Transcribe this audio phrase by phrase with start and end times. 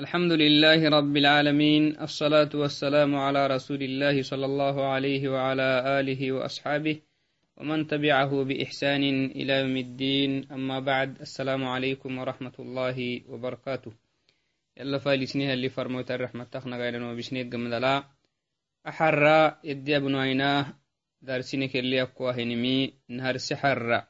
[0.00, 5.68] الحمد لله رب العالمين الصلاة والسلام على رسول الله صلى الله عليه وعلى
[6.00, 6.96] آله وأصحابه
[7.56, 9.02] ومن تبعه بإحسان
[9.38, 12.98] إلى يوم الدين أما بعد السلام عليكم ورحمة الله
[13.28, 13.92] وبركاته
[14.76, 18.04] يلا فايلسنيها اللي فرموت الرحمة تخنا غيرنا وبشنيك قمدلا
[18.88, 20.64] أحرى يدي أبنويناه
[21.22, 24.02] دارسينك اللي أقواه نمي نهار سحر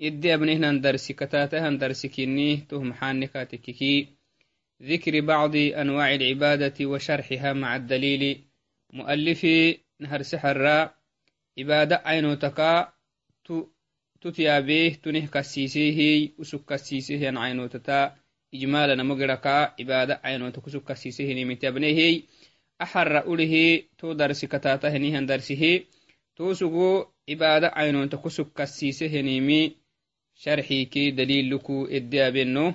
[0.00, 4.19] يدي أبنهنا درسي كتاتها درسي كيني تهم حانكاتككي
[4.82, 8.44] ذكر بعض أنواع العبادة وشرحها مع الدليل.
[8.92, 9.46] مؤلف
[10.00, 10.90] نهر سحر
[11.58, 12.92] عبادة عينو تكا
[14.20, 18.16] تتيابيه تنه كسيسيه وسك كسيسيه عينو تتا.
[18.54, 22.22] إجمالا مقرقا عبادة عينو تكسك كسيسيه نمتابنيه
[22.82, 25.84] أحر أوله تو درس كتاته نيهن درسه
[26.36, 29.76] تو سقو عبادة عينو تكسك كسيسيه نيمي
[30.34, 32.74] شرحي كي دليل لكو إديابنو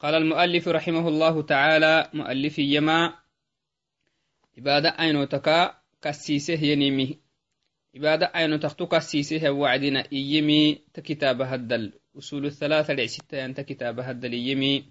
[0.00, 3.14] قال المؤلف رحمه الله تعالى مؤلف يما
[4.58, 7.18] عبادة أينو تكا كسيسه ينمي
[7.96, 11.92] عبادة أينو تختو كسيسه وعدنا إيمي تكتاب هدل.
[12.18, 14.84] أصول الثلاثة لعستة أنت كتاب هدل إيمي.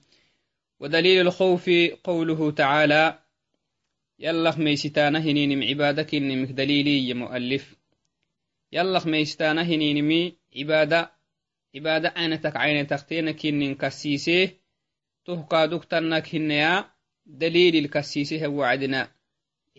[0.79, 1.69] ودليل الخوف
[2.03, 3.19] قوله تعالى
[4.19, 7.75] يلا ميستانا هنينم عبادك إنمك دليلي يا مؤلف.
[8.71, 11.11] يلا ميستانا هنينمي عبادة
[11.75, 14.64] عبادة أينتك عين تختينك كسيسه.
[15.25, 16.85] تهكادوك تنك هنيا
[17.25, 19.07] دليل الكسيسي هو عدنا.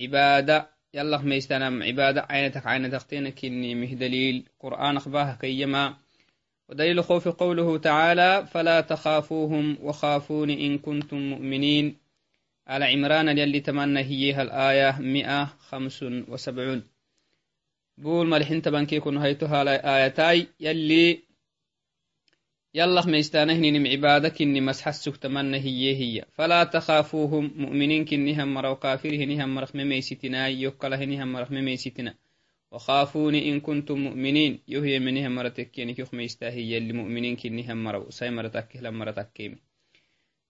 [0.00, 4.48] عبادة يلا ما يستنم عبادة عينتك عينتك تينك إني مه دليل.
[4.60, 5.96] قرآن أخباه كيما.
[6.68, 11.96] ودليل خوف قوله تعالى فلا تخافوهم وخافون إن كنتم مؤمنين.
[12.66, 16.82] على عمران يلي تمنى هي الآية مئة خمس وسبعون.
[17.98, 21.25] بول ملحين تبنكيكم هيتها الآيتاي يلي
[22.78, 26.24] يلا ميستانه نم عبادك إني مسحسك تمنى هي هي.
[26.32, 27.52] فلا تخافوهم.
[27.56, 32.14] مؤمنين كنهم مروا كافره نهم مرخ ميستنا يوكله نهم مرخ ميستنا
[32.72, 34.58] وخافوني إن كنتم مؤمنين.
[34.68, 39.58] يهي منهم مرتكين كيخ ميستاهي يلي مؤمنين كنهم مروا ساي مرتك لما مرتكيم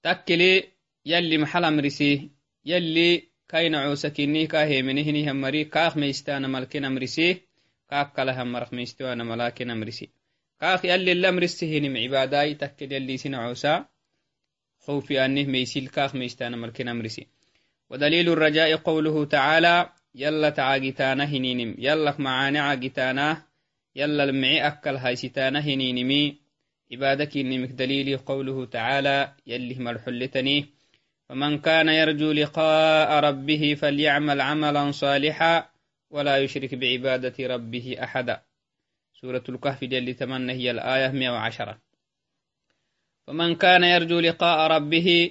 [0.03, 0.65] تكلي
[1.07, 2.31] يلي محل أمرسي.
[2.65, 5.65] يلي كاين عوسكيني كاهي منه نهم مري.
[5.65, 7.37] كاخ ميستانا ملكين أمرسي.
[7.91, 10.09] كاك كلهم مرخ ميستوانا ملاكين أمرسي.
[10.61, 13.87] كاخ يلي الأمر السهنم عباداي تكد يلي سنعوسا
[14.79, 17.27] خوفي أنه ميسيل كاخ ميستان مركن أمرسي
[17.91, 23.43] ودليل الرجاء قوله تعالى يلا تعاقتانا هنينم يلا معاني عاقتانا
[23.97, 26.39] يلا المعي أكل هايستانا هنينمي
[26.93, 30.67] عبادك إنمك دليل قوله تعالى يلي مرحلتني
[31.29, 35.71] فمن كان يرجو لقاء ربه فليعمل عملا صالحا
[36.11, 38.43] ولا يشرك بعبادة ربه أحدا
[39.21, 41.79] سورة الكهف اللي تمنى هي الآية 110
[43.27, 45.31] فمن كان يرجو لقاء ربه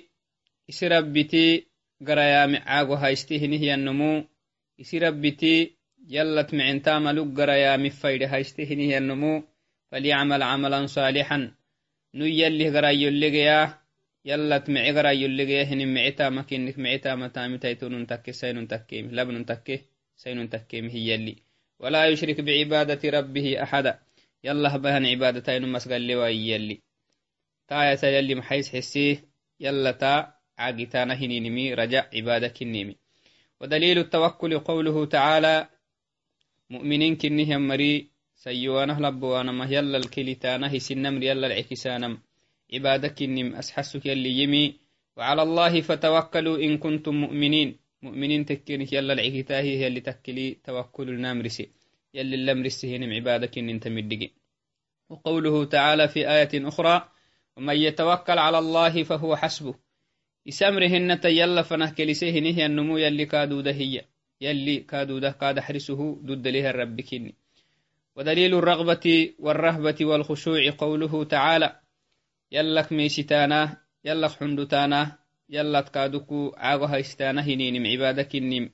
[0.70, 1.68] يسربتي
[2.08, 4.24] قريا معاقو هايستهنه هي النمو.
[4.80, 5.56] يسربتي
[6.16, 9.44] يلت معنتا ملوك قريا مفايد هايستهنه هي النمو.
[9.92, 11.40] فليعمل عملا صالحا.
[12.18, 13.60] نو يلي قرأي يلقيا
[14.26, 19.82] يلت معي قرأي يلقيا هن معتا مكينك معتا متامي تيتون تكي سين تكيم لبن تكي
[20.16, 21.36] سين تكيم هي اللي
[21.80, 24.00] ولا يشرك بعبادة ربه أحدا.
[24.44, 26.82] يلا بهن عبادتين مسقل لي يلي.
[27.68, 29.24] تا يلي محيس حسيه
[29.60, 31.74] يلا تا عاقتانا هنينمي.
[31.74, 32.96] رجع عبادك النيمي
[33.62, 35.70] ودليل التوكل قوله تعالى
[36.70, 42.18] مؤمنين كنهم مري سيوانه لبوانا ما يلا الكلتانه سنمر يلا العكسانم
[42.74, 44.76] عبادك النم أسحسك يلي يمي.
[45.18, 47.80] وعلى الله فتوكلوا إن كنتم مؤمنين.
[48.06, 51.70] مؤمنين تكينك يلا العكتاهي هي اللي تكلي توكل النامرسي
[52.14, 54.30] يلي اللمرسي هنم عبادك إن انت مدقي.
[55.10, 57.10] وقوله تعالى في آية أخرى
[57.58, 59.76] ومن يتوكل على الله فهو حسبه.
[60.46, 64.06] يسمرهن تيلا فنه كلسيه نهي النمو يلي كادودة هي.
[64.42, 67.36] يلي كادودة كاد حرسه ضد لها الرب كني
[68.16, 71.80] ودليل الرغبة والرهبة والخشوع قوله تعالى
[72.52, 78.70] يلك ميشتانا يلك حندتانا يلا تكادوكو عاغو هايستانا هنينم عبادة كنم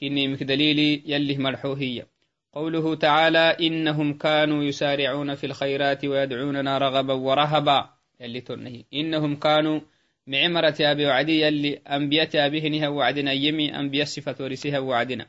[0.00, 2.06] كنم كدليلي يلي مرحوهية
[2.52, 7.90] قوله تعالى إنهم كانوا يسارعون في الخيرات ويدعوننا رغبا ورهبا.
[8.20, 9.80] يلي تنهي إنهم كانوا
[10.26, 15.26] معمرة أبي وعدي يلي أنبياء أبيه وعدنا يمي أنبياء صفة ورسها وعدنا.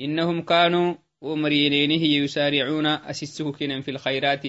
[0.00, 4.42] إنهم كانوا ومرينينه يسارعون أسسه كنا في الخيرات.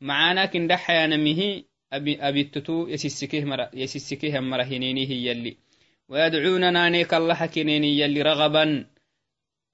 [0.00, 1.62] معانا كن دحيا نمه
[3.44, 5.56] مرة يسسكه مرة هنينه يلي.
[6.08, 8.86] ويدعوننا نيك الله كنيني يلي رغبا.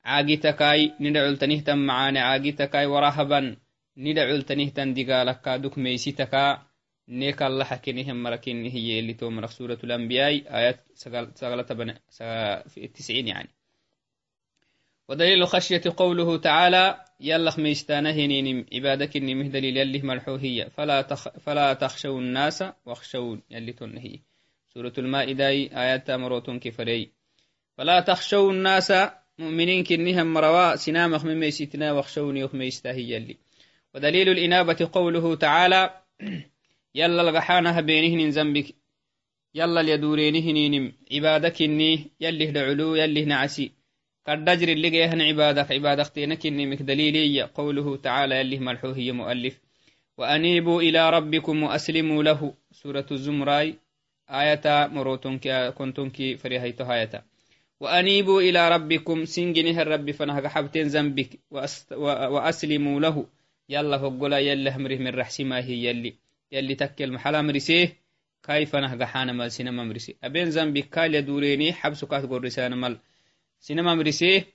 [0.05, 2.19] عاقتكاي ندعو تنهتم معاني.
[2.19, 3.57] عاقتكاي ورهبا.
[3.97, 6.63] ندعو تنهتن دقالك دوك ميسيتكا.
[7.09, 10.57] نيك الله حكينهم مركين هي اللي تو مرك سورة الأنبياء.
[10.57, 10.81] آيات
[11.35, 12.01] سغلة بنا
[12.69, 13.49] في التسعين يعني.
[15.09, 20.65] ودليل خشية قوله تعالى يلا خميستانا هنين عبادك إني مهدليل يلي مرحوهية.
[20.69, 24.21] فلا, تخ فلا تخشوا الناس واخشون يلي تنهي.
[24.75, 27.11] سورة المائدة آيات مروتون كفري
[27.79, 28.93] فلا تخشوا الناس
[29.39, 33.37] مؤمنين كنهم مروا سنامخ من ميسيتنا واخشوني يخميستاهي يلي.
[33.95, 36.01] ودليل الإنابة قوله تعالى
[36.95, 38.75] يلا لغحانها بينهن ذنبك
[39.55, 43.73] يلا اليدورينهن عبادك إني يلي دعلو يلي نعسي
[44.27, 49.61] كالدجر اللي جيهن عبادك عبادك تينك إني مكدليلي قوله تعالى يلي ملحوه هي مؤلف.
[50.19, 52.55] وأنيبوا إلى ربكم وأسلموا له.
[52.73, 53.75] سورة الزمراي
[54.31, 57.25] آية مروتنك كنتنك فريهيت آية.
[57.81, 61.29] وأنيبوا إلى ربكم سنجنه الرب فنهج حبتين ذنبك
[62.35, 63.27] وأسلموا له.
[63.69, 66.15] يلا فقلا يلا همره من رحسي ما هي يلي.
[66.53, 67.97] يلي تكل محلا مرسيه.
[68.43, 70.17] كيف نهج حانا مال سينما مرسي.
[70.25, 72.99] أبين ذنبك كال يدوريني حبسك قرسان مال.
[73.67, 74.47] سينما مرسيه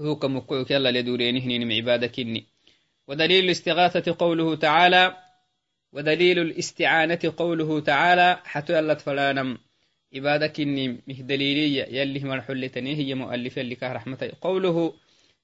[0.00, 2.46] هو كمكوك يلا لدوريني هنين عبادك إني
[3.08, 5.16] ودليل الاستغاثة قوله تعالى
[5.92, 9.58] ودليل الاستعانة قوله تعالى حتى يلا فلانم
[10.14, 14.94] عبادك إني مه دليلية يلي مرحلتني هي مؤلفة كه رحمته قوله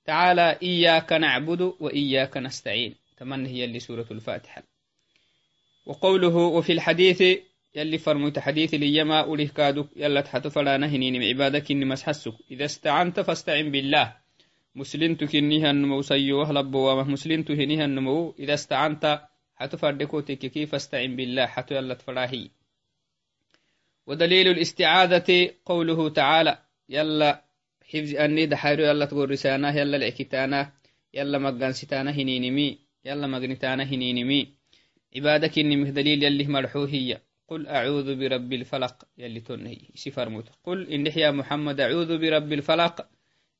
[0.04, 2.94] تعالى إياك نعبد وإياك نستعين.
[3.16, 4.62] تمنى هي اللي سورة الفاتحة.
[5.86, 7.22] وقوله وفي الحديث
[7.74, 13.20] يلي فرموت حديث ليما أوليه كادوك يلا تحت فلا نهنيني عبادك إني مسحسك إذا استعنت
[13.20, 14.16] فاستعن بالله.
[14.74, 19.20] مسلمت كنيها النمو سيوه لبوا مسلمت هنيها النمو إذا استعنت
[19.54, 21.46] حتى فردكو تككي فاستعن بالله.
[21.46, 22.50] حتى يلا تفراهي
[24.06, 26.58] ودليل الاستعاذة قوله تعالى.
[26.88, 27.44] يلا
[27.88, 30.72] حفظ أني دحيرو يلا تقول رسانة يلا العكتانة
[31.14, 34.48] يلا مقانستانة هنينمي يلا مقنتانة هنينمي
[35.16, 40.48] عبادك إني مهدليل يلي مرحوهية قل أعوذ برب الفلق يلي تنهي سفر موت.
[40.64, 43.08] قل إن يا محمد أعوذ برب الفلق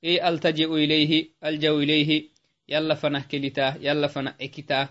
[0.05, 2.29] إي ألتجئ إليه ألجأ إليه
[2.69, 4.89] يلا فنه كلتا يلا فنه إكتا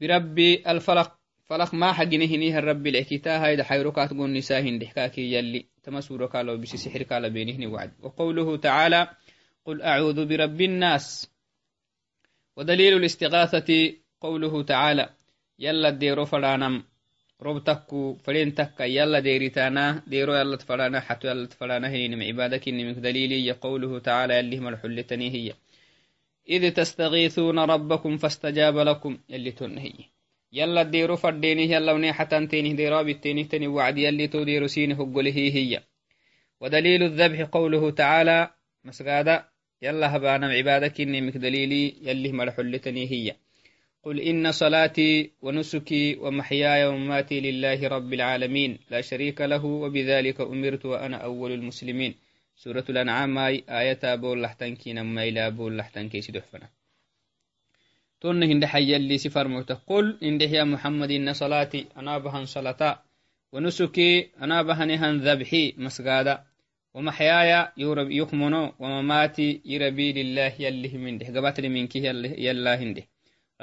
[0.00, 6.26] برب الفلق فلق ما حقنه نيه الرب الإكتا هيدا حيركات قول نساهن دحكاكي يلي تمسور
[6.26, 7.92] قالوا بس سحر قال بينهن وعد.
[8.00, 9.08] وقوله تعالى
[9.64, 11.30] قل أعوذ برب الناس.
[12.56, 15.10] ودليل الاستغاثة قوله تعالى
[15.58, 16.84] يلا ديرو فلانم
[17.46, 23.54] rob takku faren takka yalla deeritana deero yallat fadhana xato yallat fadhana hinim cibaadakinimik daliliya
[23.64, 25.54] qawluhu taala yallih malxulletani hiya
[26.48, 29.92] إذ تستغيثون ربكم فاستجاب لكم يلي تنهي
[30.52, 35.12] يلا ديرو فردينه يلا وني حتى تينه ديرا بالتينه تني وعد يلي تو ديرو سينه
[35.14, 35.82] قله هي
[36.60, 38.50] ودليل الذبح قوله تعالى
[38.84, 39.44] مسقادا
[39.82, 43.36] يلا هبانا عبادك إني مك دليلي يلي ملحلتني هي.
[44.04, 51.16] قل إن صلاتي ونسكي ومحياي ومماتي لله رب العالمين لا شريك له وبذلك أمرت وأنا
[51.16, 52.14] أول المسلمين.
[52.56, 54.48] سورة الأنعام آي آية بول
[54.86, 56.68] نما إلى بول لحتنكي سدحفنا
[58.20, 63.02] تونه إن حي اللي سفر موته قل إن يا محمد إن صلاتي أنا بهن صلاة
[63.52, 66.44] ونسكي أنا بهنهن ذبحي مسقادا
[66.94, 73.13] ومحياي يرب يخمنو ومماتي يربي لله يلي من ده قبات منك يلا هنده.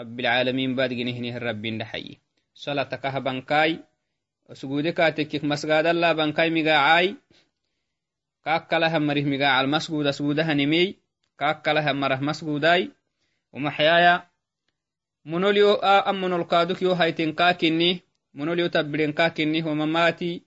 [0.01, 2.19] رب العالمين بعد جنهنه الرب نحيي
[2.53, 3.80] صلاة كه بنكاي
[4.53, 7.15] سجودك كاتك مسجد الله بنكاي مجاعي
[8.45, 10.95] كاكلها مريه مجاع المسجود سجودها نمي
[11.40, 12.92] كاكلها مره مسجوداي
[13.54, 14.30] ومحيايا
[15.25, 15.73] منوليو
[16.11, 18.02] أمن القادك يو هايتين كاكني
[18.33, 20.42] منوليو تبلين كاكني ومماتي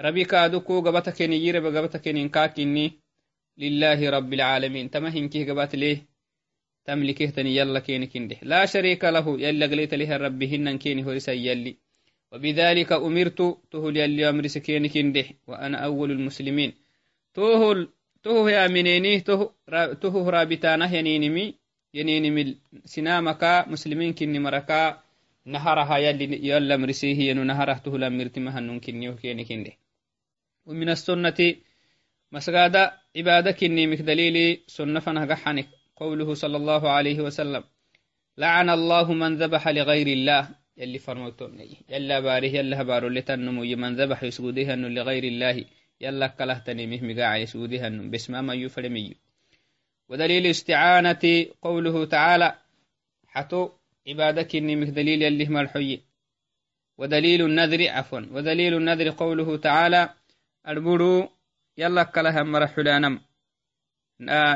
[0.00, 3.00] ربي كادوكو قبتكني يرب قبتكني كاكني
[6.88, 9.40] لله رب العالمين تمهن كيه قبات ليه تملكه تني يلا كيني كنده لا شريك له
[9.40, 11.76] يلا قليت له ربي هنن كيني هو يلي.
[12.32, 16.72] وبذلك أمرت تهل يلي أمر سكيني كنده وأنا أول المسلمين.
[17.34, 17.88] تهل
[18.22, 19.20] تهو يا منيني
[20.00, 21.54] تهو رابطانه ينينمي
[21.94, 25.02] ينينمي سنامكا مسلمين كني مركا
[25.46, 29.72] نهرها يلي يلا مرسيه ينو نهره تهل أمرتمها نن كني كيني كنده
[30.66, 31.54] ومن السنة
[32.32, 35.68] مسغادة عبادة كني مكدليلي سنة فنهجحنك
[36.00, 37.64] قوله صلى الله عليه وسلم
[38.38, 40.60] لعن الله من ذبح لغير الله.
[40.80, 45.64] يلي فرموتوني يلا باره يلا بارو لتنمو من ذبح يسوديها لغير الله
[46.00, 49.14] يلا كلهتني مه مقاع يسوديها باسم ما يفرمي
[50.08, 51.24] ودليل استعانة
[51.62, 52.48] قوله تعالى
[53.26, 53.70] حتو
[54.08, 56.00] عبادك إني دليل يلي مرحي
[56.98, 60.02] ودليل النذر عفوا ودليل النذر قوله تعالى
[60.68, 61.28] البرو
[61.78, 63.20] يلا كلها مرحلانم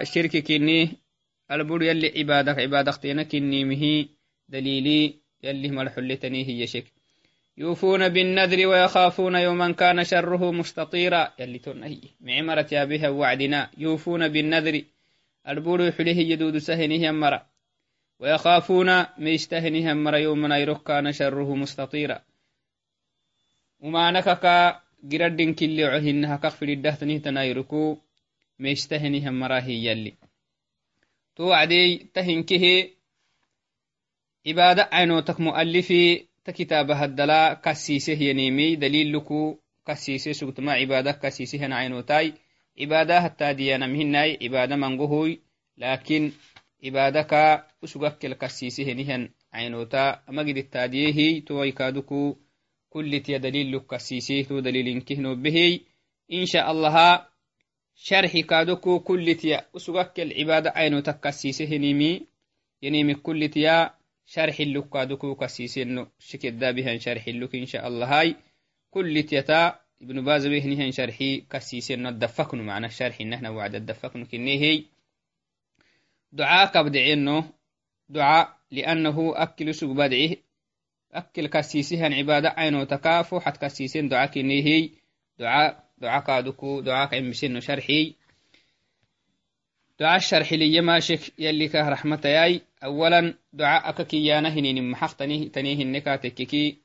[0.02, 1.03] شركك إني
[1.50, 4.06] البر يلي عبادك عبادك تينك النيمه
[4.48, 6.84] دليلي يلي مرحلتني هي شك.
[7.56, 11.32] يوفون بالنذر ويخافون يوما كان شره مستطيرا.
[11.38, 13.70] يلي تنهي معمرة يا بها وعدنا.
[13.78, 14.82] يوفون بالنذر.
[15.48, 17.46] البور يحليه يدود سهنه مرة.
[18.20, 22.22] ويخافون ميستهنه مرة يوما يرك كان شره مستطيرا.
[23.80, 27.98] وما نكك جردن كل عهنها كفر الدهتنه تنايركو
[28.58, 30.14] ميستهنه مرة هي يلي.
[31.36, 32.74] to wacdey ta hinkehe
[34.44, 36.02] cibaada aynotak mu'alifi
[36.44, 39.40] ta kitaaba haddala kassiiseh yenimi daliiluku
[39.86, 42.28] kassiise sugtama cibaada kassiisehen aynotai
[42.78, 45.30] cibaada hatta diyanamhinai cibaada mangohoy
[45.80, 46.24] laakin
[46.82, 47.40] cibaadaka
[47.84, 49.22] usugakkel kassiisehenihen
[49.52, 52.20] aynota amagidittaadiyehiy towaikaaduku
[52.92, 55.72] kulitiya daliiluk kassiiseh to daliilinkehno behey
[56.28, 57.08] insha allaha
[57.96, 62.26] شرحي كادوكو كل تيا أسوغك العبادة عينوتا كسيسه نيمي.
[62.82, 63.94] ينيمي كل تيا
[64.26, 66.06] شرح اللك كادوكو كسيسنو.
[66.18, 68.20] شكدا بهن شرح اللك إن شاء الله.
[68.20, 68.36] هاي
[68.90, 72.08] كل تيتا ابن باز بهنهن شرحي كسيسنو.
[72.08, 74.82] الدفكن معنى الشرح إنهنا وعد الدفكن كنيه
[76.32, 77.44] دعاء كبدعينو
[78.08, 80.36] دعاء لأنه أكل سوق بدعيه
[81.12, 83.40] أكل كسيسهن عبادة عينو تكافو.
[83.40, 84.90] حت كسيسين دعاء كنيه
[85.38, 88.14] دعاء دعاء كادوكو دعاء كعمسنو شرحي.
[90.00, 92.60] دعاء الشرح لي ماشك يلي كه رحمة ياي.
[92.84, 95.16] أولا دعاء أككيانا هنين محق
[95.52, 96.78] تنيه النكاتككي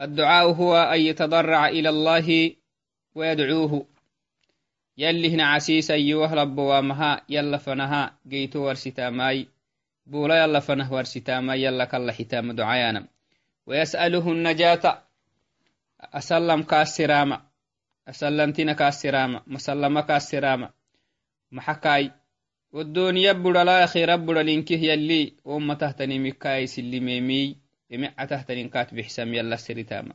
[0.00, 2.52] الدعاء هو أن يتضرع إلى الله
[3.14, 3.86] ويدعوه.
[4.98, 9.46] يلي هنا عسيس أيوه رب وامها يلا فنها جيتو ورستاماي
[10.06, 13.06] بولا يلا فنه ورستاماي يلا كلا حتام دعايانا.
[13.66, 15.02] ويسأله النجاة
[16.00, 17.51] أسلم كاسرامة
[20.02, 20.70] كاسرامة
[21.52, 22.10] محكاي.
[22.72, 27.56] والدنيا بدلا أخيرا بدلا لينكه يلي وما تهتني مكاي سلميمي
[27.90, 30.14] يمع تهتني كات بحسام يلا سرتاما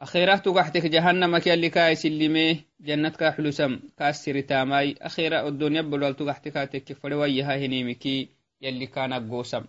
[0.00, 6.92] أخيرا تقحتك جهنم يلي كاي سلمي جنتك حلسم كاس سرتاماي أخيرا الدنيا بدلا تقحتك تك
[6.92, 8.28] فلويها هنيمكي
[8.62, 9.64] يلي كان قوسم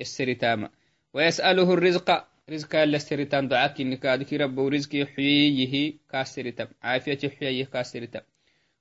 [0.00, 0.70] السرتاما
[1.14, 7.64] ويسأله الرزق رزق يلا السرتام دعاك إنك أدك رب ورزق يحييه كاس سرتام عافية يحييه
[7.64, 8.22] كاس سرتام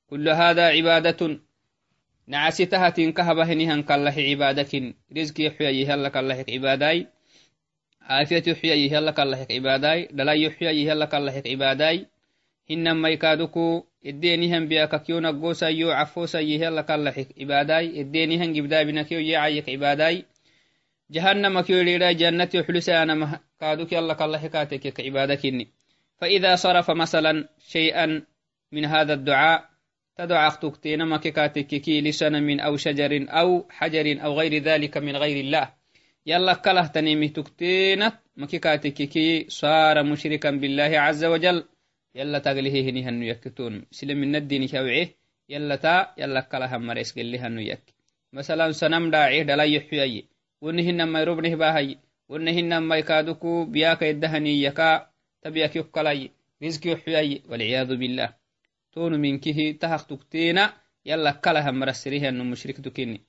[0.10, 1.40] كل هذا عبادة.
[2.28, 7.08] نعسيتها تنكهب هنيهن كالله عبادك رزقي حيي هلا كالله عباداي.
[8.02, 12.08] عافية حيي هلا كالله عباداي دلاي حيي هلا كالله عباداي.
[12.70, 17.26] هنما يكادوكو الدينيهن بياككيون قوسا يو عفوسا يهلا كالله
[23.60, 25.68] كادوك يلا كالله كاتك عبادكني
[26.18, 28.26] فإذا صرف مثلا شيئا
[28.72, 29.70] من هذا الدعاء
[30.18, 35.74] تدعى أختكتين ما ككاتككي لسنم أو شجر أو حجر أو غير ذلك من غير الله.
[36.26, 41.64] يلا كله تنيمي تكتينت ما ككاتككي صار مشركا بالله عز وجل.
[42.16, 43.86] يلا تغليه هني هنو يكتون.
[43.92, 45.16] سلم من الدين شوعيه
[45.50, 47.94] يلا تا يلا كله مريس قل هنو يك.
[48.34, 50.26] مثلا سنم داعيه دلا يحيي
[50.62, 51.98] ونهن ما يربنه باهي.
[52.29, 55.10] ونهن ما يكادوكو بياك يدهني يكا
[55.41, 56.31] تبيك يكلاي
[56.63, 58.29] رزق يحيي والعياذ بالله.
[58.93, 60.74] تون منكه تهق تكتينا
[61.05, 63.22] يلا كلها مرسريه أنه مشرك تكيني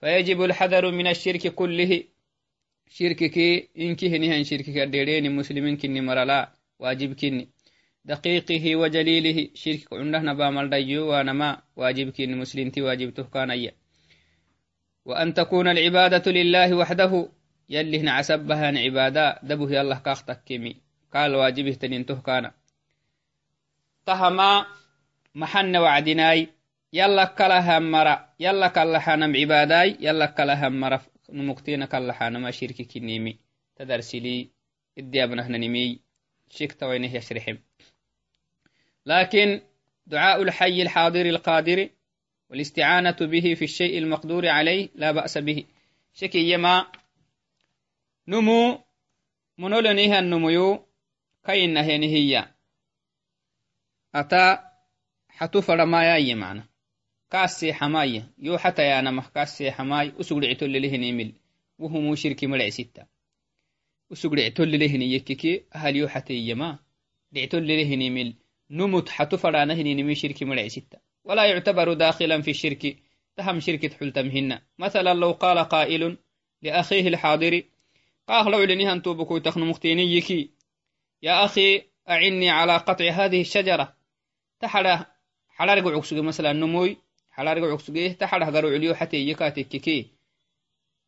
[0.00, 2.04] فيجب الحذر من الشرك كله.
[2.90, 3.38] شركك
[3.78, 7.48] إنكه نهن شركك الديرين مسلمين كني مرلا واجب كني.
[8.04, 13.72] دقيقه وجليله شرك عنده نبا ملديو ونما واجب كني مسلمتي واجب تهكان أي
[15.04, 17.28] وأن تكون العبادة لله وحده
[17.72, 20.76] يلي هنا عسبها عبادة دبه يالله كاختك كمي
[21.14, 22.50] قال واجبه تنين تهكان
[24.06, 24.66] تهما
[25.34, 26.48] محن وعدناي
[26.92, 33.38] يلا كلها مرة يلا كلها نم عباداي يلا كلها مرة نمكتين كلها نما شركي كنيمي.
[33.76, 34.48] تدرسلي
[34.98, 36.00] إدي أبنه نمي
[36.50, 37.56] شك توينه يشرحم.
[39.06, 39.60] لكن
[40.06, 41.88] دعاء الحي الحاضر القادر
[42.50, 45.64] والاستعانة به في الشيء المقدور عليه لا بأس به.
[46.14, 46.86] شكي يما
[48.28, 48.84] نمو
[49.58, 50.86] منولنيها النمو
[51.44, 52.54] كاين هي
[54.14, 54.72] أتا
[55.28, 56.72] حتو فرمايا معنا
[57.30, 61.32] كاسي حماية يو حتى يا نمح كاسي حماي أسوق عتول لهن يمل
[61.78, 63.06] وهم شركي ملع ستة
[64.12, 66.78] أسوق عتول لهن يككي هل يو حتى يما
[67.36, 68.34] عتول لهن يمل
[68.70, 72.96] نمت حتو فرانه نمي شركي ملع ستة ولا يعتبر داخلا في الشرك
[73.36, 76.18] تهم شركة حلتمهن مثلا لو قال قائل
[76.62, 77.62] لأخيه الحاضر
[78.27, 80.51] قاه لو لنها توبكو تخن مختينيكي
[81.21, 83.95] يا أخي أعني على قطع هذه الشجرة
[84.59, 85.05] تحرى
[85.49, 86.97] حلارق عكسوغي مثلا نموي
[87.31, 90.11] حلارق عكسوغي تحرى غرو عليو حتى يكاتككي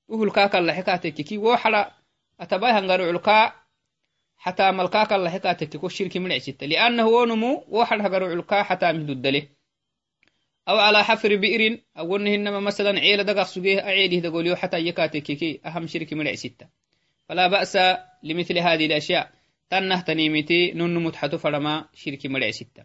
[0.08, 1.94] وهل كاكا لحكاتككي وحلا
[2.40, 3.54] أتباي هنغرعلكا
[4.38, 9.48] حتى ملكاك الله حكا تككو الشرك من عسيت لأنه ونمو وحد هنغرعلكا حتى مهدود له
[10.70, 15.88] أو على حفر بئر أو إنما مثلا عيلة دقق سجيه أعيده دقوليو حتى يكاتككي أهم
[15.88, 16.62] شرك من عسيت
[17.29, 17.79] فلا بأس
[18.23, 19.33] لمثل هذه الأشياء.
[19.71, 22.85] تنه تنيمتي نن متحت فرما شرك مرع ستة.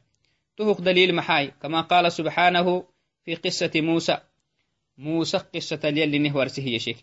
[0.58, 1.52] تهق دليل محاي.
[1.62, 2.88] كما قال سبحانه
[3.26, 4.18] في قصة موسى.
[4.98, 6.98] موسى قصة اليل نهورسه يا شيخ.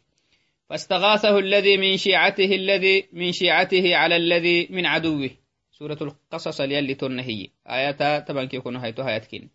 [0.69, 5.31] فاستغاثه الذي من شيعته الذي من شيعته على الذي من عدوه.
[5.79, 9.51] سورة القصص اليل تنهي آياتا طبعا كيكون هايتو هايتكين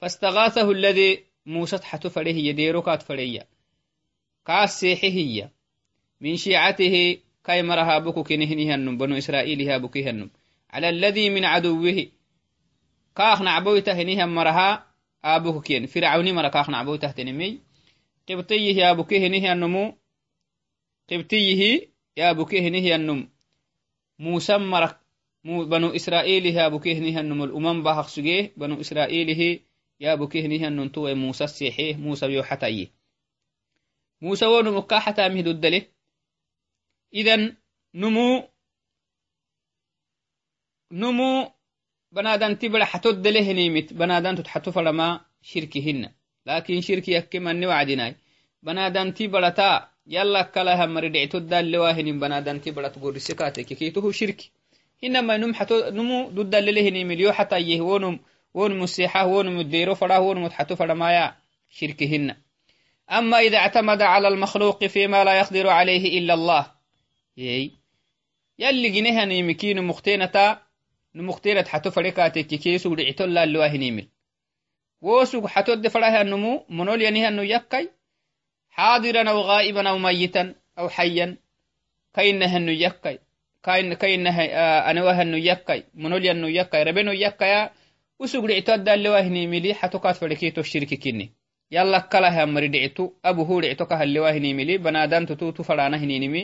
[0.00, 3.46] فاستغاثه الذي موسى تحت فريه يديرو كات فريه.
[4.46, 5.48] كاس هي.
[6.22, 10.30] من شيعته كاي مرها بكو كنهنه النم بنو إسرائيل هابكي النم
[10.70, 12.06] على الذي من عدوه
[13.16, 14.86] كاخ نعبويته هنيها مرها
[15.24, 17.60] آبوكو كين فرعوني مرا كاخ نعبويته تنمي.
[18.28, 19.94] قبطيه يا بكيه هنيه النمو
[21.10, 23.28] قبطيه يا بكيه هنيه النم
[24.18, 24.98] موسى مرك
[25.44, 29.60] بنو إسرائيل يا بكيه هنيه النم الأمم باخ سجيه بنو إسرائيل
[30.00, 32.90] يا بكيه هنيه النم تو موسى السيحيه موسى بيوحتايه
[34.22, 35.91] موسى ونمو كاحتا مهدو الدليه
[37.14, 37.56] إذا
[37.94, 38.48] نمو
[40.92, 41.52] نمو
[42.12, 46.10] بنادان تبلا حتود له نيمت بنادان تتحتو فلما شركهن.
[46.46, 48.16] لكن شركي يكما نوعدناي
[48.62, 53.66] بنادان تبلا تا يلا كلاها مريد عتود دال لواهن بنادان تبلا تقول رسكاتك.
[53.66, 54.50] كيتوه شركي.
[55.04, 58.20] إنما نم حتو نمو ضد الله هني مليو حتى يهون
[58.54, 61.36] ون مسيحة ون مديرو فلا ون متحتو فلا مايا
[61.70, 62.36] شركهن.
[63.10, 66.81] أما إذا اعتمد على المخلوق فيما لا يقدر عليه إلا الله
[67.36, 67.70] y
[68.58, 70.44] yalliginehanimikii numuktenata
[71.14, 74.06] numuktenat xato fare katekki keesug dhicitolaalloahinimil
[75.02, 77.86] wosug xatodde farahanumu monolyanihannu yakkay
[78.76, 81.36] xaadiran aw ghaa'iban aw mayitan aw xayan
[82.14, 83.16] kainahanu yakkay
[84.90, 87.70] anawahannu yakkay monolyannu yakkay rabenu yakkaya
[88.18, 91.32] usug dhicito addaallewahinimili xato kaat farekeeto shirki kinni.
[91.70, 95.26] Yalla kalahamari dhictu abuhu dhicto kahallewahinimili banaadan
[95.68, 96.42] faraanahininimi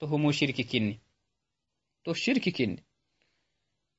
[0.00, 0.98] تهمو شرك كني.
[2.04, 2.84] تو الشرك كني.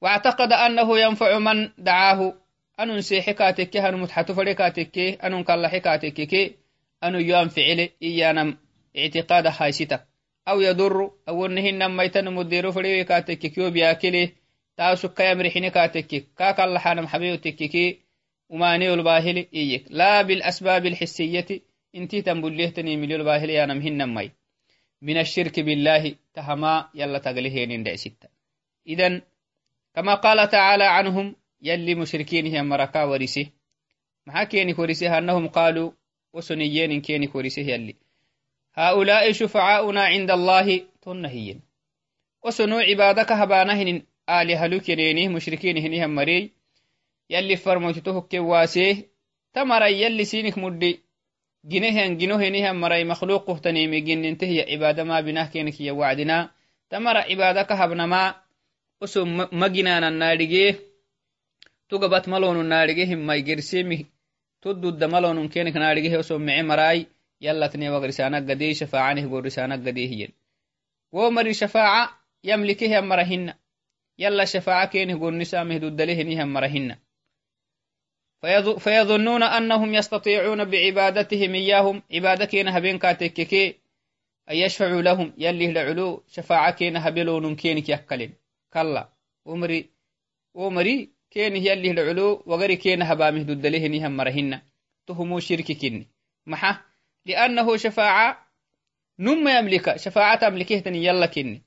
[0.01, 2.33] واعتقد أنه ينفع من دعاه.
[2.79, 6.55] أنو سيحكاتك أنو متحتو فريكاتك أنو كالحكاتك
[7.03, 8.57] أنو ينفعل إيانا
[8.97, 10.07] اعتقاد خايستك
[10.47, 14.29] أو يضر أو أنهن ميتن مدير فريكاتك كيو بياكله
[14.77, 17.99] تاسو كيام رحنكاتك كاك الله حانم حبيبتك
[18.49, 19.85] وماني الباهل إيك.
[19.89, 21.47] لا بالأسباب الحسية
[21.95, 24.31] إنتي تنبليه تني مليو الباهل يا نمهن
[25.01, 28.29] من الشرك بالله تهما يلا تقلهين دع ستة.
[28.87, 29.21] إذن
[29.95, 33.47] كما قال تعالى عنهم يلي مشركين هي مركا ورسه
[34.25, 35.91] ما كيني كورسه أنهم قالوا
[36.33, 37.95] وسنيين كيني كورسه يلي.
[38.73, 41.61] هؤلاء شفعاؤنا عند الله تنهين
[42.43, 46.51] وسنو عبادك هبانهن آلهة لكنينه مشركين هنهم مري
[47.29, 49.09] يلي فرموتته كواسيه
[49.53, 50.99] تمر يلي سينك مدي.
[51.67, 56.53] ginehan ginohenihan maray makhluquhtanimi ginnintehiya cibaadama binahkenkiya wacdina
[56.89, 58.35] tamara cibaada ka habnamaa
[59.01, 60.79] oso maginaanan naadhigee
[61.89, 64.07] tugabat malonu naadhigehin may gersemi
[64.61, 66.99] tududda malonun kenik naadhigehe oso mece maraay
[67.39, 70.31] yalatnewag risaanagadee shafaacaneh go risaanagadeehiyen
[71.11, 73.53] wo mari shafaaca yamlikehan marahina
[74.17, 76.95] yalla shafaaca kenih gonnisameh mara marahina
[78.79, 82.03] فيظنون أنهم يستطيعون بعبادتهم إياهم.
[82.11, 83.75] عبادة كينا هبين كاتككي
[84.49, 85.33] أن يشفعوا لهم.
[85.37, 88.33] يلي لعلو شفاعة كينا هبلون كينك يكلين
[88.73, 89.09] كلا.
[89.45, 89.89] ومري
[90.53, 94.61] ومري كين يلي لعلو وغري كينا هبامه ددليه نهم مرهن.
[95.07, 96.07] تهمو شرك كيني
[96.45, 96.81] محا.
[97.25, 98.47] لأنه شفاعة
[99.19, 99.97] نم يملك.
[99.97, 101.63] شفاعة أملكه تني يلا كيني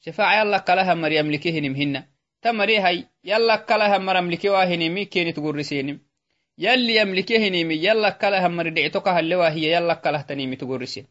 [0.00, 2.04] شفاعة يلا كلها مر يملكه نمهن.
[2.42, 3.06] تمري هاي.
[3.24, 6.09] يلا كلها مر أملكه واهنمي كيني تقرسينم
[6.58, 11.06] يلي يملكهنيمي يلا كله مر دعتك هلوا هي يلا كله تنيمي تقرسين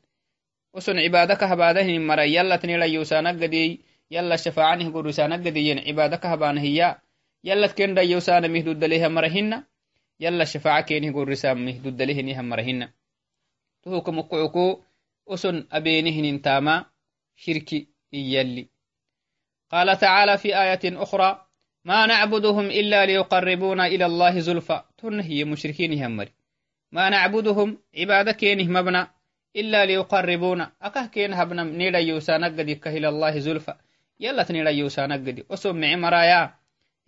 [0.74, 6.98] وسن عبادك هباده مر يلا تنيلا يوسانك قدي يلا شفاعنه قرسانك قدي عبادك هبان هي.
[7.44, 9.64] يلا تكن يوسان مهدود لها مرهن.
[10.20, 12.90] يلا شفاعة كينه قرسان مهدود لهنها مرهن.
[13.84, 14.22] تهوكم
[19.72, 21.46] قال تعالى في آية أخرى
[21.86, 24.84] ما نعبدهم إلا ليقربونا إلى الله زلفى.
[24.99, 26.33] تنهي مشركين همري
[26.95, 29.03] ما نعبدهم عبادة كينه مبنى
[29.61, 33.75] إلا ليقربونا أكه كين هبنا نيدا يوسانا قد إلى الله زلفى
[34.21, 36.41] يلا تنيدا يوسانا قد وسو معي مرايا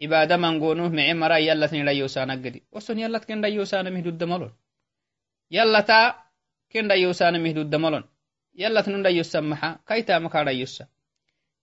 [0.02, 4.18] عبادة من قونوه معي مرايا يلا تنيدا يوسانا قد وسو يلا تكين دا يوسانا مهدود
[4.18, 4.52] دمالون
[5.50, 5.98] يلا تا
[6.70, 8.04] كين دا يوسانا مهدود دمالون
[8.56, 10.86] يلا تنون يسا محا كيتا مكا يسا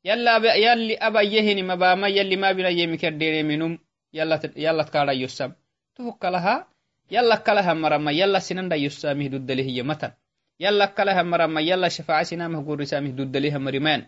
[0.05, 3.79] يلا يلي أبا يهني مباما يلي ما بنا يمكر ديري منهم
[4.13, 5.55] يلا يلا تكارا يسا
[5.98, 6.70] tuhukkalaha
[7.10, 10.14] yallakalaha marama yalla sinanda yusamih duddalihiya matan.
[10.58, 14.06] Yallakalaha marama yalla shafaca sinamah gurisamih duddaliha marimayan.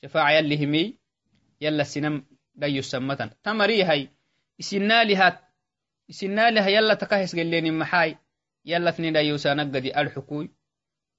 [0.00, 0.96] Shafaca yallihimi
[1.60, 2.24] yalla sinam
[2.56, 3.36] dayusan matan.
[3.44, 4.08] Tamariyahay
[4.56, 5.44] isinaalihat
[6.08, 8.16] isinaaliha yalla takahesgeleni maxaay
[8.64, 10.48] yallatni dayusanagadi adxukuy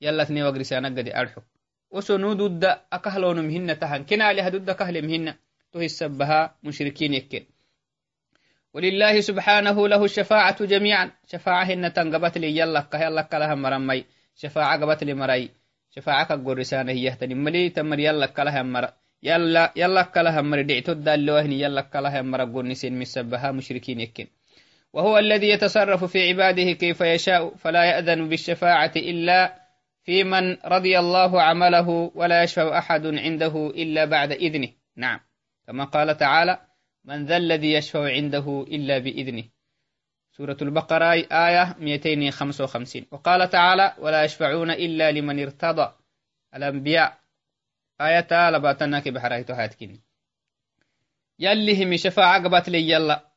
[0.01, 1.45] yallatni wagrisanagadi adxuk
[1.89, 5.33] osonu dudda akahlonum hina tahan kinaaliha dudda kahlem hina
[5.71, 7.47] to hisabaha mushrikin yeke
[8.73, 11.11] ولله سبحانه له الشفاعة جميعا.
[11.27, 12.57] شفاعة هن تنقبت لي.
[12.57, 14.05] يلا يلا كلها مرمي.
[14.35, 15.49] شفاعة قبت لي مري.
[15.95, 18.89] شفاعة كقرسانة هي يهتني ملي تمر يلا كلها مر.
[19.23, 20.61] يلا يلا كلها مر.
[20.61, 22.41] دعتو دالوهني يلا كلها مر.
[22.43, 24.27] قرنسين مسبها مشركين يكن.
[24.93, 29.55] وهو الذي يتصرف في عباده كيف يشاء فلا يأذن بالشفاعة إلا
[30.03, 34.69] في من رضي الله عمله ولا يشفع أحد عنده إلا بعد إذنه.
[34.95, 35.19] نعم.
[35.67, 36.70] كما قال تعالى
[37.03, 39.43] من ذا الذي يشفع عنده إلا بإذنه.
[40.31, 45.93] سورة البقرة آية 255 وقال تعالى ولا يشفعون إلا لمن ارتضى.
[46.55, 47.17] الأنبياء
[48.01, 50.01] آية لباتناك بحرايتو هاتكين
[51.39, 53.31] يلي هم شفاعة قبت لي يلا.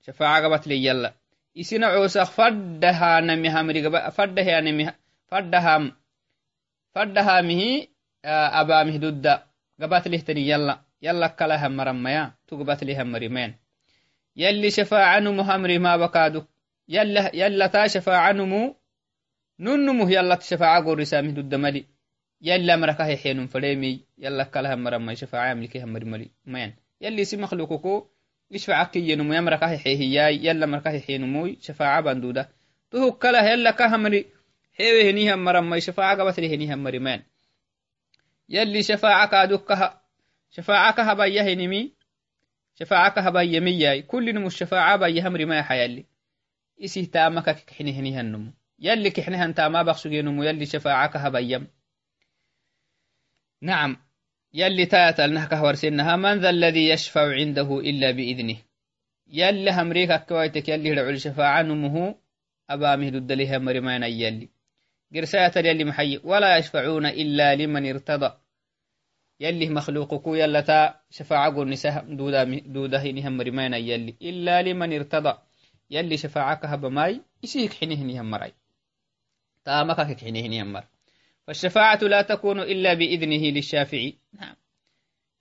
[0.00, 1.14] شفاعة قبت لي يلا.
[1.60, 4.92] إسنا عوسخ فردها نمي همري فردها نمي
[5.26, 5.92] فردها
[6.94, 7.86] فردها مه
[8.24, 9.26] أبا مهدود
[9.80, 10.87] قبت له تني يلا.
[11.02, 13.54] يلا كلها مرميا تقبت لها مريمين
[14.36, 16.44] يلي شفاعة نمو همري ما بكادو.
[16.88, 18.76] يلا يلا تا شفاعة نمو
[19.60, 21.84] ننمو يلا تشفاعة قول رسامي دود ملي.
[22.42, 26.74] يلا مركه حين فريمي يلا كلها مرمى شفاعة ملكي همري ملي مين.
[27.00, 28.06] يلي سي مخلوقكو
[28.50, 32.48] يشفع كي ينمو يمركه حيه يلا مركه حينمو شفاعة بندودة
[32.90, 34.26] تو كلا يلا كهمري
[34.78, 37.22] حيوه هنيها مرمى شفاعة قبت لي هنيها مري مين.
[38.48, 40.07] يلي شفاعة كادوكها
[40.50, 41.94] شفاعة كهبا يهنمي
[42.74, 46.06] شفاعة هبا يمياي كل نمو الشفاعة با يهمري ما حيالي
[46.84, 51.66] إسي تامك كحني هني هنمو يلي كحني هنتا ما بخسو نمو يلي شفاعة هبا يم
[53.62, 53.96] نعم.
[54.54, 58.56] يلي تايت النهك ورسنها من ذا الذي يشفع عنده إلا بإذنه؟
[59.26, 62.14] يلي همريك كويتك يلي رعول شفاعة نمه.
[62.70, 64.48] أبا مهد الدليها مرمان يلي.
[65.14, 68.38] قرساية يلي محي ولا يشفعون إلا لمن ارتضى.
[69.40, 74.14] يلي مخلوقكو تا شفاعة نساء دودا دودا هنهم مرمانا يلي.
[74.22, 75.38] إلا لمن ارتضى.
[75.90, 78.52] يلي شفاعة هب ماي يسيك حينه هم مراي
[79.64, 80.84] تامك حينه هم مر
[81.46, 84.18] فالشفاعة لا تكون إلا بإذنه للشافعي.
[84.32, 84.56] نعم.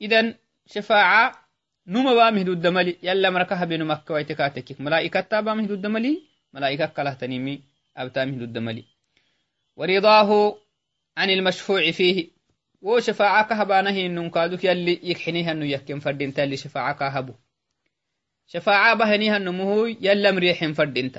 [0.01, 1.47] إذن شفاعة
[1.87, 7.13] نوم بامه دود ملي يلا مركها بين مكة ويتكاتك ملائكة تابامه دود ملي ملائكة كله
[7.13, 7.63] تنيمي
[7.97, 8.85] أبتامه دود ملي
[9.75, 10.57] ورضاه
[11.17, 12.36] عن المشفوع فيه.
[12.81, 17.33] وشفاعك هبانه إنن كادوك يلي يكحنيها إنه يكيم فردين تالي شفاعك هبو
[18.47, 21.11] شفاعة بهنيها إنه مهو يلا مريح فردين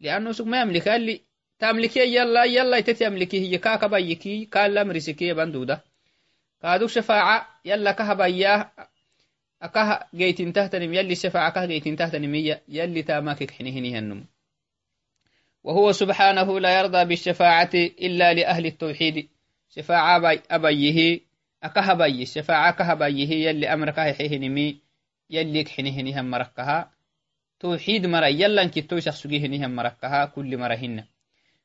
[0.00, 1.20] لأنه سوك ما يملك يلي
[1.58, 5.84] تملكي يلا يلا يتتي أملكيه يكا كبا يكي كالا مرسكي بندودة
[6.62, 8.72] كادوك شفاعة يلا كهبا إياه
[9.62, 12.34] أكاها جيتين تهتنم يلي شفاعة كه جيتين تهتنم
[12.68, 14.24] يلي تاماك يكحنيه نيها النمو
[15.64, 19.28] وهو سبحانه لا يرضى بالشفاعة إلا لأهل التوحيد
[19.70, 21.20] شفاعة أبيه
[21.62, 24.80] أكهبي شفاعة كهبيه يلي أمرك حيهنمي
[25.30, 26.90] يلي كحنهنها مركها.
[27.60, 31.04] توحيد مرة يلا انكتو شخصيهنها مركها كل مرهن.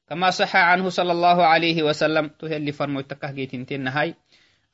[0.10, 4.16] كما صح عنه صلى الله عليه وسلم تهلي فرمو التكه جيتنتين هاي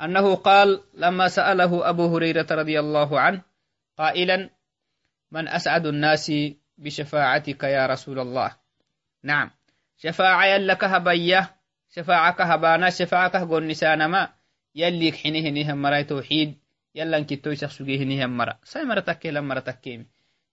[0.02, 3.42] أنه قال لما سأله أبو هريرة رضي الله عنه
[3.98, 4.50] قائلا
[5.32, 6.32] من أسعد الناس
[6.78, 8.56] بشفاعتك يا رسول الله؟
[9.24, 9.52] نعم.
[9.98, 11.56] شفاعة يلا كهبيه
[11.96, 14.30] شفاعك هبانا شفاعك قول نسانما
[14.76, 16.58] يلي حينه نهم مرا توحيد.
[16.96, 18.60] يلا انكتو شخص سجيه نهم مرا.
[18.64, 20.08] ساي مرا تكي لما مرا تكيم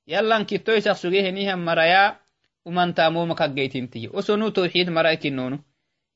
[0.07, 2.21] يلا انكتو شخص سجيه نهم مرا يا.
[2.65, 4.09] ومن تامو مكا جيتين تي.
[4.09, 5.59] وسنو توحيد مرا كنونو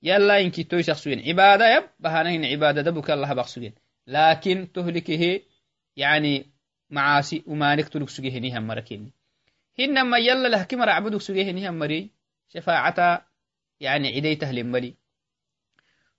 [0.02, 1.84] يلا انكتو شخص سجين عبادة يب.
[2.00, 3.74] بهانهن عبادة دبك الله بقسجين
[4.06, 5.40] لكن تهلكه
[5.96, 6.46] يعني
[6.90, 9.12] معاصي ومالك تلك سجيه نهم مرا كني
[9.78, 12.10] هنما يلا لهكي مرا عبدك سجيه نهم مري
[12.48, 13.26] شفاعة
[13.80, 14.94] يعني عديته لملي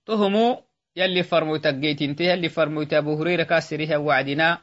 [0.06, 0.64] تهمو
[0.96, 4.62] يلي فرموت جيتين تي يلي فرموت أبو هريرة كاسرها وعدنا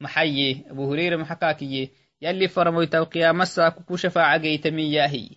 [0.00, 0.64] محيي.
[0.70, 1.90] أبو هريرة محكاكي
[2.22, 5.30] يلي فرموت قيام الساكو كشفاعة جيت مياهي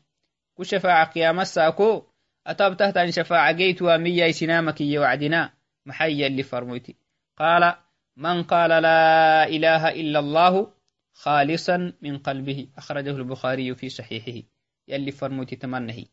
[0.60, 2.04] كشفاعة قيام الساكو
[2.48, 5.54] أتاب تحت أن شفاعة جيت ومياي سنامك وعدنا
[5.86, 6.96] محيي يلي فرموتي.
[7.38, 7.74] قال
[8.18, 10.74] من قال لا إله إلا الله
[11.14, 12.68] خالصا من قلبه.
[12.78, 14.48] أخرجه البخاري في صحيحه.
[14.88, 16.06] يلي فرموتي تمنهي.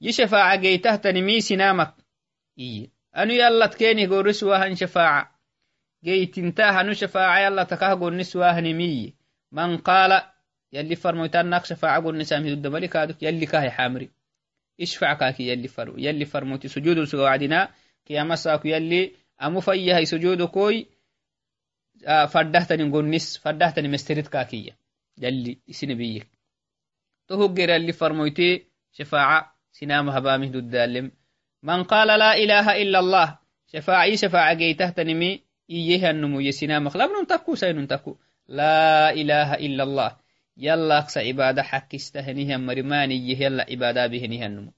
[0.00, 2.05] يشفاعة جيته تنمي سنامك.
[3.12, 5.30] Anu yallat kenih goriswahan shafaaca
[6.04, 9.14] geytinta hanu shafaaca yallataka goniswahanimiye
[9.50, 10.18] man qaala
[10.72, 14.10] yalli farmoytanak shafaaca gonisamhidudamali kaaduk yalli kahe xamri
[14.78, 17.58] ishfac kaaki yalli farmo yalli farmoti sujudu suga wacdina
[18.04, 19.00] kiyamasaku yalli
[19.38, 20.76] amu fayyahay sujudu koy
[22.32, 24.74] faddahtani gonnis faddahtani mesterit kaakiya
[25.24, 26.28] yalli isine biyyek
[27.26, 28.48] to hugger yalli farmoyte
[28.96, 30.50] shafaaca sinama habamih
[31.66, 33.38] من قال لا إله إلا الله
[33.72, 38.16] شفاعي شفاعة جيته تنمي إيه النمو يسنا مخلاب ننتكو سينتكو
[38.48, 40.16] لا إله إلا الله.
[40.56, 44.72] يلا أقصى عبادة حق استهنيها مرمان إيه يلا عبادة بهنيها النمو.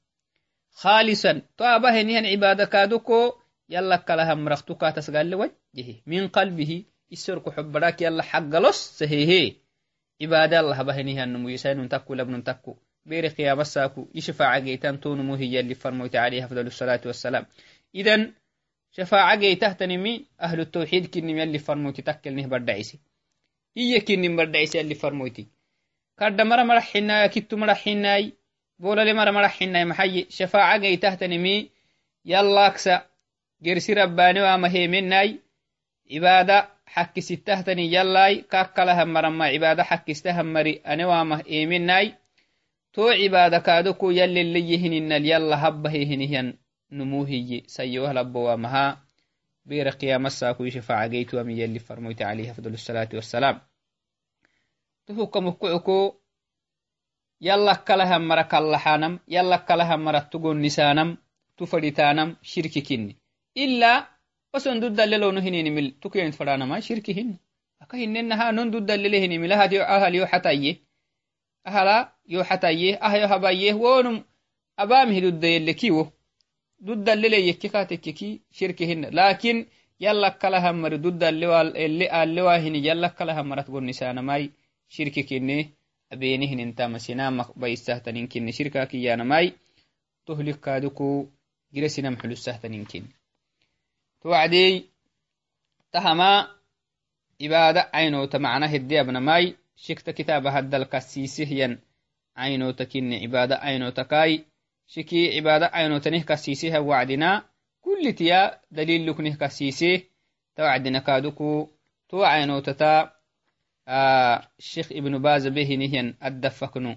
[0.72, 1.42] خالصا.
[1.56, 3.32] طابه نيها عبادة كادوكو.
[3.68, 6.84] يلا كلها مرختوكا تسقال لوجهه من قلبه.
[7.12, 8.98] السرق حب راك يلا حق لص.
[8.98, 9.52] سهيه.
[10.22, 11.48] عبادة الله بهنيها النمو.
[11.48, 14.58] يسنا ننتكو لابن ننتكو qalbihi isorku xobbadak yalla xaggalos sahehe cibaada allah abahenihannumu yesaynun takku
[14.58, 17.44] labnun takku bere qiyamasaku ishafaaca geytan tonumu hiyalli farmoyte alayhi afdal salatu wassalam
[17.92, 18.34] idan
[18.96, 23.00] shafaaca geytahtanimi ahlu tawxiid kinim yalli farmoyti takkelnih baddacisi
[23.76, 25.48] iya kinim baddacisi yalli farmoyti
[26.18, 28.32] kadda mara maraxinaya kittu maraxinay
[28.78, 31.70] bolale mara maraxinay maxaye shafaaca geytahtanimi
[32.24, 32.94] yallaksa
[33.62, 35.38] gersi rabbaani wama hemenay
[36.08, 36.56] cibaada
[36.94, 42.06] xakkisittahtani yallay kakkalahan marama cibaada xakkistahan mari ane wama emenay
[42.98, 46.58] to cibaada kaadoko yalleleyehininal yalla habbahehinihyan
[46.90, 48.84] numuhiye sayyowahalabbowamaha
[49.68, 53.60] bera qiyamasakuyi shafaaca geytuwami yalli farmoyte alayhi afdal salatu wassalam
[55.06, 56.18] tuhukamukucuko
[57.40, 61.16] yallakalahan mara kallaxanam yallakalahan mara tugonnisanam
[61.56, 63.14] tufaditanam shirki kinni
[63.54, 64.10] illa
[64.52, 67.38] oson duddalelonu hininimil tukenit fadanama shirki hinni
[67.78, 70.87] aka hinnenaha non duddalele hinimil ahal yo xataye
[71.68, 71.96] ahala
[72.32, 74.16] yo xataye ah yo habaye wonum
[74.82, 76.02] abamihi duddayelle kiwo
[76.86, 79.66] duddalele yekke katekkeki shirki hinna lakin
[80.04, 84.44] yallakalahan mari duddalele alewa hini yallakalahan marat gonnisanamai
[84.94, 85.56] shirki kinne
[86.12, 89.46] abenihninintama sinamak baisahtanin kinne shirka kiyanamai
[90.26, 91.08] tohlikkaduku
[91.74, 93.10] gire sinam xulusahtanin kinne
[94.22, 94.72] to wacdey
[95.92, 96.30] tahama
[97.38, 99.46] ibada ainota macna hedde abnamai
[99.84, 101.78] shikta kitaba haddalka siisihyan
[102.34, 104.44] ainota kinne ibada ainotakai
[104.86, 107.30] shiki ibada ainotanih kasiisiha wacdina
[107.82, 110.02] kullitiya daliluknih kasiisih
[110.54, 111.68] ta wacdina kaduku
[112.08, 113.12] to ainotata
[114.58, 116.96] sheikh ibnu baza behinihyan addafaknu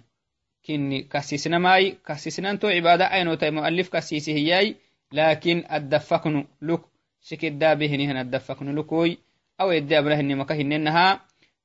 [0.65, 4.75] kinni kasisnamai kasisnanto ibada ainota mualif kasisihiyai
[5.11, 6.83] lakin addafaknu luk
[7.27, 9.15] shikidda behinihan addafaknu lukoy
[9.57, 11.19] awedde abnahinimaka hinenaha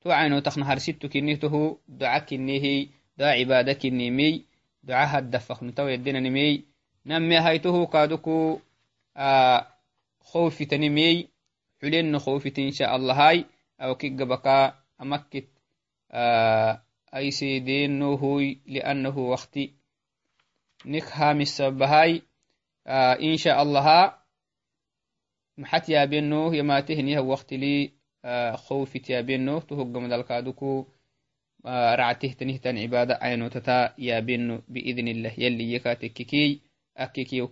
[0.05, 4.35] to ainotakna harsittu kinnihtohu duca kinnihi duca ibada kinnimiy
[4.83, 6.63] duca haddafaknu taweddenanimiy
[7.05, 8.61] namme haytohu kaduku
[10.21, 11.27] خوفتنمي
[11.81, 13.45] حلين خوفت إن شاء الله
[13.81, 15.47] أو كيقبكا أمكت
[16.11, 16.81] آه
[17.15, 19.73] أي سيدين هوي لأنه وقتي
[20.85, 22.21] نكها مسبهاي
[22.87, 24.13] آه إن شاء الله
[25.57, 27.91] محت يا بنو يما تهني وقت لي
[28.26, 30.86] آه خوفت يا بنو تهجم دالكادوكو
[31.66, 35.32] آه رعته تنهتن عبادة عينو تتا يا بنو بإذن الله.
[35.38, 36.60] يلي يكاتككي
[36.96, 37.42] أكيكي